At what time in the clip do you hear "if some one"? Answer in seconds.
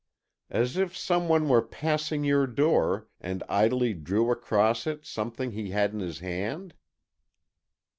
0.77-1.47